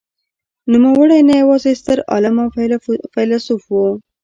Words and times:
نوموړی 0.71 1.19
نه 1.29 1.33
یوازې 1.41 1.71
ستر 1.81 1.99
عالم 2.11 2.35
او 2.43 2.49
فیلسوف 3.13 3.63
و. 3.71 3.75